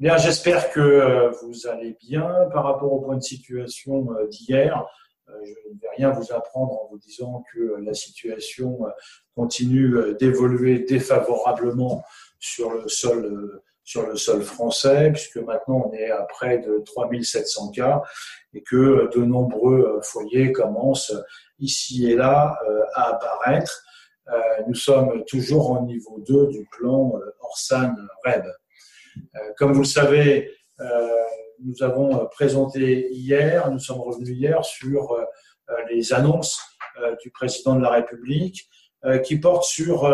[0.00, 4.84] Bien, j'espère que vous allez bien par rapport au point de situation d'hier.
[5.28, 8.80] Je ne vais rien vous apprendre en vous disant que la situation
[9.36, 12.02] continue d'évoluer défavorablement
[12.40, 17.70] sur le sol sur le sol français, puisque maintenant on est à près de 3700
[17.70, 18.02] cas
[18.52, 21.14] et que de nombreux foyers commencent
[21.60, 22.58] ici et là
[22.94, 23.84] à apparaître.
[24.66, 28.46] Nous sommes toujours en niveau 2 du plan Orsan-REB.
[29.36, 31.08] Euh, comme vous le savez, euh,
[31.62, 35.24] nous avons présenté hier, nous sommes revenus hier sur euh,
[35.90, 36.60] les annonces
[37.22, 38.68] du président de la République
[39.24, 40.08] qui portent sur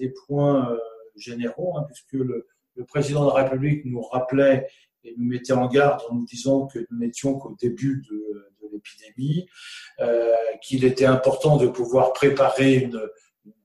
[0.00, 0.76] des points
[1.14, 2.48] généraux, hein, puisque le,
[2.88, 4.66] président de la République nous rappelait
[5.04, 9.48] et nous mettait en garde en nous disant que nous n'étions qu'au début de, l'épidémie,
[10.62, 13.00] qu'il était important de pouvoir préparer une,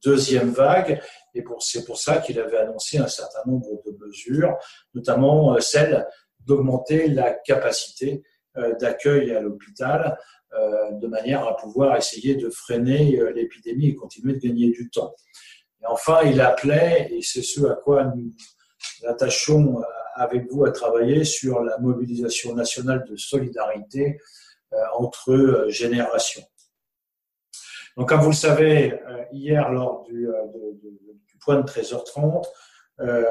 [0.03, 1.01] deuxième vague.
[1.33, 4.55] Et c'est pour ça qu'il avait annoncé un certain nombre de mesures,
[4.93, 6.07] notamment euh, celle
[6.39, 8.23] d'augmenter la capacité
[8.57, 10.17] euh, d'accueil à l'hôpital
[10.53, 15.13] euh, de manière à pouvoir essayer de freiner l'épidémie et continuer de gagner du temps.
[15.87, 18.31] Enfin, il appelait, et c'est ce à quoi nous
[19.07, 19.81] attachons
[20.15, 24.17] avec vous à travailler sur la mobilisation nationale de solidarité
[24.97, 26.41] entre générations.
[27.97, 30.33] Donc, comme vous le savez, euh, hier, lors du, euh,
[31.39, 32.45] point de 13h30,
[33.01, 33.23] euh,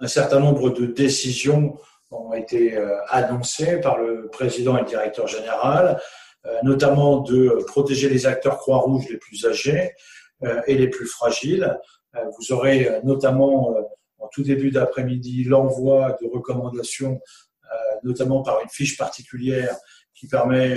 [0.00, 1.76] un certain nombre de décisions
[2.10, 6.00] ont été annoncées par le président et le directeur général,
[6.62, 9.94] notamment de protéger les acteurs Croix-Rouge les plus âgés
[10.68, 11.76] et les plus fragiles.
[12.38, 13.74] Vous aurez notamment
[14.20, 17.20] en tout début d'après-midi l'envoi de recommandations,
[18.04, 19.76] notamment par une fiche particulière
[20.14, 20.76] qui permet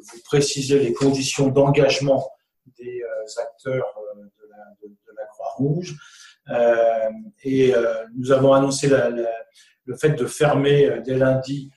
[0.00, 2.30] vous préciser les conditions d'engagement
[2.78, 4.22] des euh, acteurs euh,
[4.82, 5.94] de la, Croix-Rouge.
[6.50, 7.10] Euh,
[7.44, 7.72] et
[8.16, 11.70] nous avons annoncé le fait de fermer dès lundi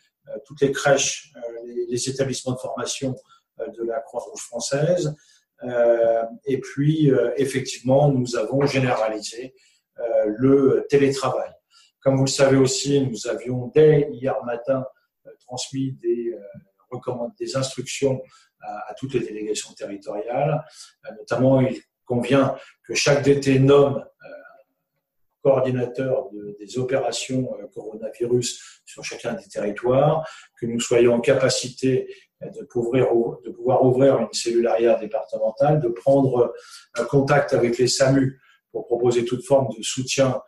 [0.45, 1.31] toutes les crèches,
[1.89, 3.15] les, établissements de formation
[3.59, 5.13] de la Croix-Rouge française.
[6.45, 9.53] et puis, effectivement, nous avons généralisé
[10.25, 11.51] le télétravail.
[12.01, 14.85] Comme vous le savez aussi, nous avions dès hier matin
[15.45, 16.35] transmis des
[16.93, 18.21] recommande des instructions
[18.63, 20.63] à, toutes les délégations territoriales.
[21.05, 24.27] Euh, notamment, il convient que chaque DT nomme euh,
[25.41, 30.27] coordinateur des opérations euh, coronavirus sur chacun des territoires,
[30.59, 36.53] que nous soyons en capacité de pouvoir, ouvrir une cellularia départementale, de prendre
[37.07, 38.37] contact avec les SAMU
[38.69, 40.41] pour proposer toute forme de soutien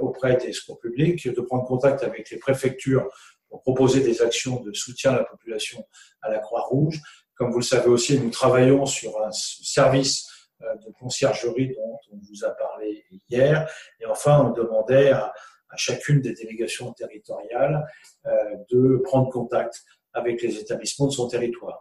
[0.00, 3.08] auprès des secours publics, de prendre contact avec les préfectures
[3.48, 5.86] pour proposer des actions de soutien à la population
[6.22, 7.00] à la Croix-Rouge.
[7.34, 10.26] Comme vous le savez aussi, nous travaillons sur un service
[10.62, 13.70] euh, de conciergerie dont on vous a parlé hier.
[14.00, 15.32] Et enfin, on demandait à,
[15.78, 17.86] chacune des délégations territoriales
[18.24, 18.30] euh,
[18.70, 19.84] de prendre contact
[20.14, 21.78] avec les établissements de son territoire.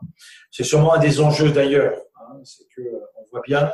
[0.51, 1.97] C'est sûrement un des enjeux d'ailleurs.
[2.19, 2.81] Hein, c'est que
[3.15, 3.71] on voit bien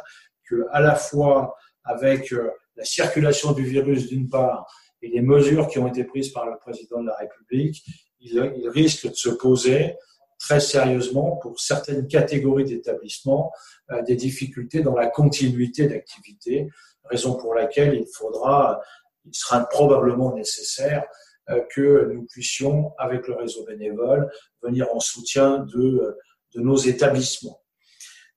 [0.48, 4.72] que à la fois avec euh, la circulation du virus d'une part
[5.02, 7.84] et les mesures qui ont été prises par le président de la République,
[8.20, 9.96] il, il risque de se poser
[10.42, 13.52] très sérieusement pour certaines catégories d'établissements
[13.92, 16.68] euh, des difficultés dans la continuité d'activité,
[17.06, 18.82] raison pour laquelle il faudra,
[19.26, 21.06] il sera probablement nécessaire
[21.50, 24.32] euh, que nous puissions, avec le réseau bénévole,
[24.64, 26.18] venir en soutien de,
[26.56, 27.62] nos établissements.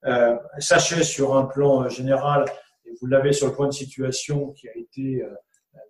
[0.05, 2.45] Euh, sachez sur un plan général,
[2.85, 5.25] et vous l'avez sur le point de situation qui a été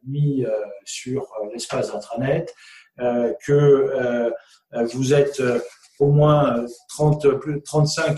[0.06, 0.52] mis euh,
[0.84, 2.54] sur euh, l'espace intranet,
[3.00, 4.32] euh, que
[4.94, 5.42] vous êtes
[6.00, 8.18] au moins 30, plus 35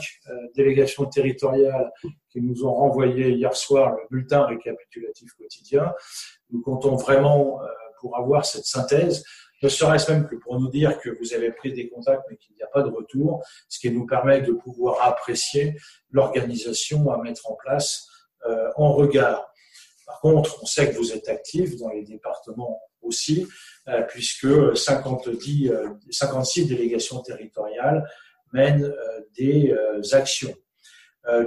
[0.55, 1.91] délégations territoriales
[2.29, 5.93] qui nous ont renvoyé hier soir le bulletin récapitulatif quotidien.
[6.51, 7.59] Nous comptons vraiment
[7.99, 9.23] pour avoir cette synthèse,
[9.61, 12.55] ne serait-ce même que pour nous dire que vous avez pris des contacts mais qu'il
[12.55, 15.75] n'y a pas de retour, ce qui nous permet de pouvoir apprécier
[16.11, 18.07] l'organisation à mettre en place
[18.75, 19.47] en regard
[20.07, 23.45] par contre, on sait que vous êtes actif dans les départements aussi,
[23.89, 25.27] euh, puisque 50,
[26.09, 28.09] 56 euh, délégations territoriales
[28.53, 29.75] mènent euh, des
[30.13, 30.55] actions.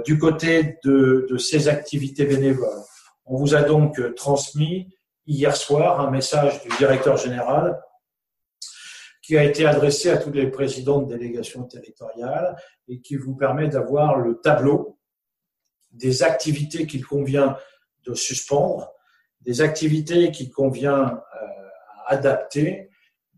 [0.05, 2.83] Du côté de, de ces activités bénévoles,
[3.25, 7.81] on vous a donc transmis hier soir un message du directeur général
[9.23, 12.55] qui a été adressé à tous les présidents de délégations territoriales
[12.87, 14.99] et qui vous permet d'avoir le tableau
[15.89, 17.57] des activités qu'il convient
[18.05, 18.91] de suspendre,
[19.41, 21.47] des activités qu'il convient euh,
[22.07, 22.89] adapter,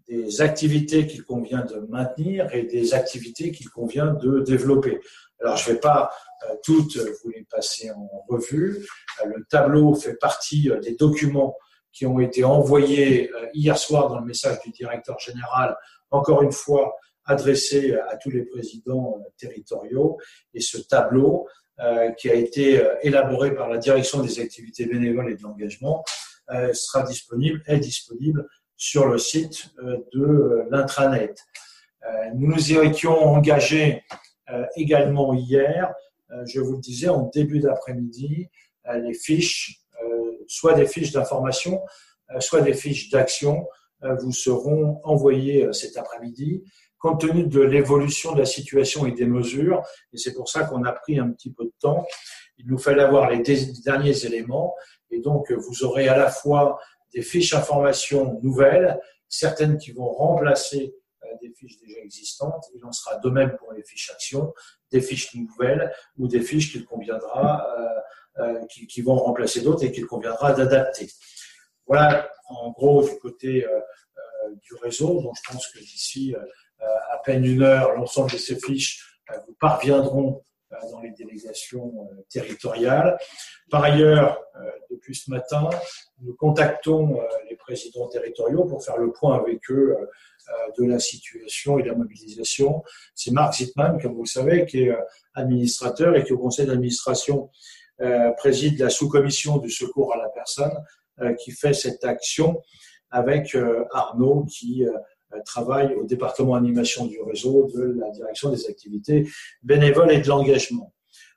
[0.07, 4.99] des activités qu'il convient de maintenir et des activités qu'il convient de développer.
[5.39, 6.11] Alors, je ne vais pas
[6.49, 8.85] euh, toutes vous les passer en revue.
[9.21, 11.55] Euh, le tableau fait partie des documents
[11.91, 15.77] qui ont été envoyés hier soir dans le message du directeur général,
[16.09, 16.95] encore une fois
[17.25, 20.17] adressé à tous les présidents territoriaux.
[20.55, 21.47] Et ce tableau,
[22.17, 26.03] qui a été élaboré par la direction des activités bénévoles et de l'engagement,
[26.71, 28.47] sera disponible, est disponible
[28.77, 29.69] sur le site
[30.13, 31.35] de l'intranet.
[32.35, 34.03] Nous nous étions engagés
[34.75, 35.93] également hier
[36.33, 38.49] euh, je vous le disais, en début d'après-midi,
[38.87, 41.81] euh, les fiches, euh, soit des fiches d'information,
[42.39, 43.67] soit des fiches d'action,
[44.19, 46.63] vous seront envoyées cet après-midi
[47.03, 49.83] compte tenu de l'évolution de la situation et des mesures,
[50.13, 52.07] et c'est pour ça qu'on a pris un petit peu de temps,
[52.57, 53.43] il nous fallait avoir les
[53.83, 54.73] derniers éléments,
[55.11, 56.79] et donc vous aurez à la fois
[57.13, 60.95] des fiches information nouvelles, certaines qui vont remplacer
[61.41, 62.65] des fiches déjà existantes.
[62.75, 64.53] Il en sera de même pour les fiches actions,
[64.91, 70.05] des fiches nouvelles ou des fiches conviendra, euh, euh, qui, vont remplacer d'autres et qu'il
[70.05, 71.09] conviendra d'adapter.
[71.85, 73.79] Voilà, en gros, du côté euh,
[74.61, 75.21] du réseau.
[75.21, 76.35] Donc, je pense que d'ici
[77.11, 80.43] à peine une heure, l'ensemble de ces fiches vous parviendront
[80.91, 83.17] dans les délégations territoriales.
[83.69, 84.43] Par ailleurs,
[84.89, 85.69] depuis ce matin,
[86.21, 89.95] nous contactons les présidents territoriaux pour faire le point avec eux
[90.49, 92.83] euh, de la situation et de la mobilisation.
[93.15, 94.99] C'est Marc Zittmann, comme vous le savez, qui est euh,
[95.35, 97.49] administrateur et qui au conseil d'administration
[98.01, 100.73] euh, préside la sous-commission du secours à la personne
[101.39, 102.59] qui fait cette action
[103.11, 103.55] avec
[103.91, 104.83] Arnaud qui
[105.45, 109.27] travaille au département animation du réseau de la direction des activités
[109.61, 110.93] bénévoles et de l'engagement.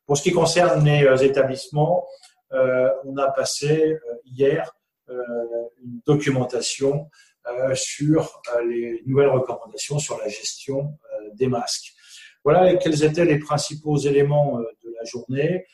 [0.07, 2.07] Pour ce qui concerne les établissements,
[2.53, 4.73] on a passé hier
[5.09, 7.09] une documentation
[7.49, 11.93] euh, sur euh, les nouvelles recommandations sur la gestion euh, des masques.
[12.43, 15.65] Voilà quels étaient les principaux éléments de la journée.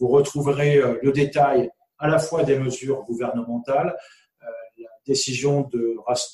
[0.00, 3.96] Vous retrouverez le détail à la fois des mesures gouvernementales.
[5.06, 5.68] Décision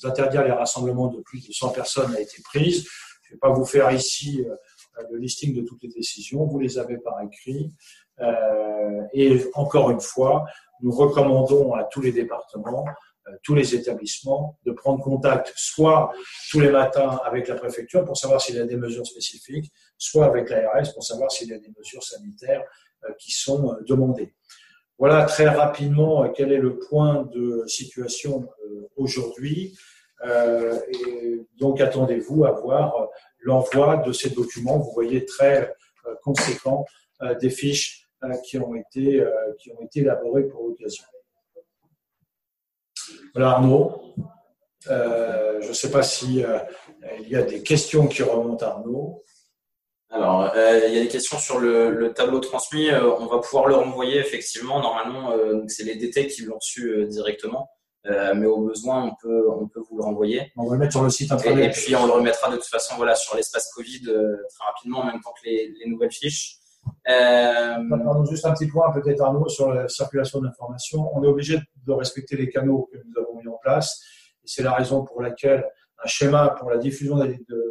[0.03, 2.87] d'interdire les rassemblements de plus de 100 personnes a été prise.
[3.23, 4.45] Je ne vais pas vous faire ici
[5.11, 6.45] le listing de toutes les décisions.
[6.45, 7.73] Vous les avez par écrit.
[9.13, 10.45] Et encore une fois,
[10.81, 12.85] nous recommandons à tous les départements
[13.27, 16.11] euh, tous les établissements de prendre contact soit
[16.51, 20.25] tous les matins avec la préfecture pour savoir s'il y a des mesures spécifiques, soit
[20.25, 22.63] avec l'ARS pour savoir s'il y a des mesures sanitaires
[23.03, 24.33] euh, qui sont euh, demandées.
[24.99, 28.47] Voilà très rapidement quel est le point de situation
[28.95, 29.77] aujourd'hui.
[31.59, 33.09] donc attendez-vous à voir
[33.41, 34.79] l'envoi de ces documents.
[34.79, 35.71] Vous voyez très
[36.23, 36.85] conséquent
[37.39, 38.07] des fiches
[38.43, 39.23] qui ont été
[39.59, 41.05] qui ont été élaborées pour l'occasion.
[43.33, 44.15] Voilà Arnaud.
[44.89, 46.59] Euh, je ne sais pas si euh,
[47.19, 49.23] il y a des questions qui remontent à Arnaud.
[50.09, 52.89] Alors, euh, il y a des questions sur le, tableau transmis.
[52.91, 54.79] on va pouvoir le renvoyer effectivement.
[54.79, 55.33] Normalement,
[55.67, 57.69] c'est les DT qui l'ont reçu directement.
[58.05, 60.51] mais au besoin, on peut, on peut vous le renvoyer.
[60.55, 61.77] On va le mettre sur le site internet.
[61.77, 65.05] Et, puis, on le remettra de toute façon voilà, sur l'espace Covid très rapidement, en
[65.05, 66.59] même temps que les nouvelles fiches.
[67.09, 67.75] Euh...
[67.89, 71.09] Pardon, juste un petit point peut-être Arnaud sur la circulation d'informations.
[71.15, 74.01] On est obligé de respecter les canaux que nous avons mis en place.
[74.43, 75.65] Et c'est la raison pour laquelle
[76.03, 77.66] un schéma pour la diffusion de,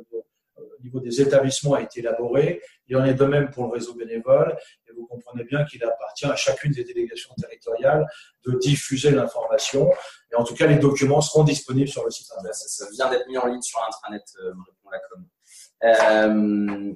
[0.86, 2.62] niveau des établissements a été élaboré.
[2.88, 4.56] Il en est de même pour le réseau bénévole.
[4.88, 8.06] Et vous comprenez bien qu'il appartient à chacune des délégations territoriales
[8.44, 9.90] de diffuser l'information.
[10.32, 12.54] Et en tout cas, les documents seront disponibles sur le site internet.
[12.54, 14.52] Ça, vient d'être mis en ligne sur Intranet, euh,
[14.90, 15.26] la com.
[15.84, 16.94] Euh,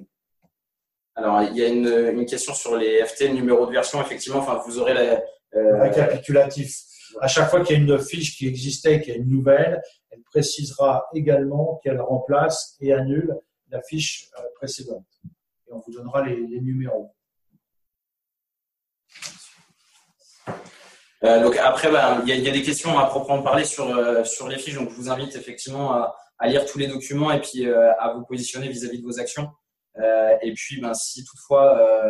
[1.15, 4.01] alors, il y a une, question sur les FT, le numéro de version.
[4.01, 5.21] Effectivement, enfin, vous aurez la.
[5.53, 5.81] Euh...
[5.81, 6.73] Récapitulatif.
[7.19, 9.81] À chaque fois qu'il y a une fiche qui existait, qu'il y a une nouvelle,
[10.11, 13.35] elle précisera également qu'elle remplace et annule
[13.71, 15.05] la fiche euh, précédente.
[15.67, 17.15] Et on vous donnera les, numéros.
[21.23, 24.47] Euh, donc après, bah, il, y a, des questions à proprement parler sur, euh, sur
[24.47, 24.75] les fiches.
[24.75, 26.15] Donc je vous invite effectivement à,
[26.47, 29.51] lire tous les documents et puis à vous positionner vis à -vis de vos actions.
[30.41, 31.65] Et puis, ben, si toutefois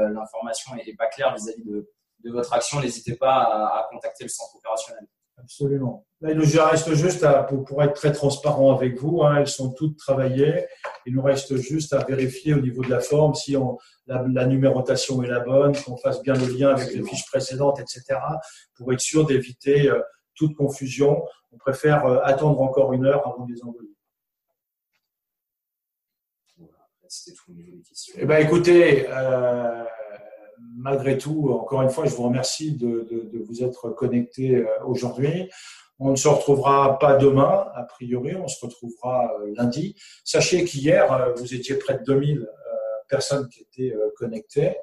[0.09, 5.05] l'information n'est pas claire vis-à-vis de, votre action, n'hésitez pas à, contacter le centre opérationnel.
[5.51, 6.08] Absolument.
[6.22, 9.98] il nous reste juste, à, pour, être très transparent avec vous, hein, elles sont toutes
[9.98, 10.65] travaillées.
[11.05, 13.77] Il nous reste juste à vérifier au niveau de la forme si on,
[14.08, 18.17] la, numérotation est la bonne, qu'on fasse bien le lien avec les fiches précédentes, etc.
[18.75, 20.00] pour être sûr d'éviter euh,
[20.36, 21.22] toute confusion.
[21.51, 23.89] On préfère attendre encore une heure avant de les envoyer.
[27.12, 28.15] c'était tout au niveau des questions.
[28.17, 29.84] Eh ben, écoutez, euh,
[30.75, 33.07] malgré tout, encore une fois, je vous remercie de,
[33.47, 35.49] vous être connecté euh, aujourd'hui.
[35.99, 39.95] On ne se retrouvera pas demain, a priori, on se retrouvera euh, lundi.
[40.23, 42.47] Sachez qu'hier, vous étiez près de 2000
[43.07, 44.77] personnes qui étaient connectées.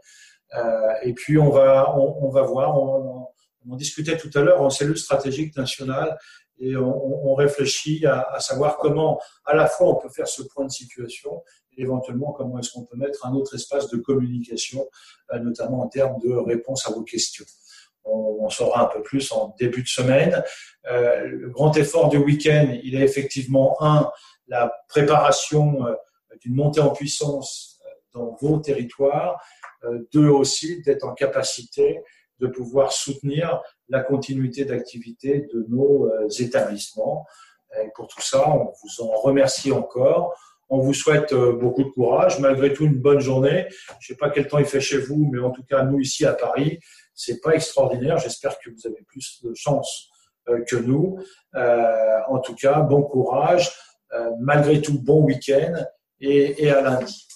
[1.03, 3.27] et puis, on va, on, va voir, on,
[3.77, 6.19] discutait tout à l'heure en cellule stratégique nationale
[6.59, 10.71] et on, réfléchit à, savoir comment à la fois on peut faire ce point de
[10.71, 11.43] situation
[11.79, 14.87] éventuellement comment est-ce qu'on peut mettre un autre espace de communication,
[15.33, 17.47] euh, notamment en termes de réponse à vos questions.
[18.05, 20.43] On, saura un peu plus en début de semaine.
[20.91, 24.11] Euh, le grand effort du week-end, il est effectivement un,
[24.47, 25.95] la préparation euh,
[26.41, 27.79] d'une montée en puissance
[28.15, 29.39] dans vos territoires,
[30.15, 32.01] deux aussi d'être en capacité
[32.39, 36.09] de pouvoir soutenir la continuité d'activité de nos
[36.39, 37.27] établissements.
[37.95, 40.35] Pour tout ça, on vous en remercie encore.
[40.69, 42.41] On vous souhaite euh, beaucoup de courage.
[42.41, 43.67] Malgré tout, une bonne journée.
[44.01, 46.01] Je ne sais pas quel temps il fait chez vous, mais en tout cas, nous
[46.01, 46.79] ici à Paris,
[47.15, 48.19] c'est pas extraordinaire.
[48.19, 50.11] J'espère que vous avez plus de chance
[50.49, 51.19] euh, que nous.
[51.55, 53.71] en tout cas, bon courage.
[54.41, 55.75] malgré tout, bon week-end
[56.21, 57.28] et à lundi.